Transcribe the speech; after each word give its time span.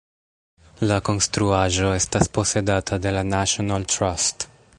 La 0.91 0.95
konstruaĵo 1.09 1.91
estas 1.99 2.31
posedata 2.39 3.01
de 3.05 3.13
la 3.19 3.23
National 3.35 3.87
Trust. 3.97 4.49